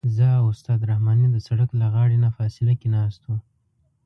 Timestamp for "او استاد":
0.39-0.79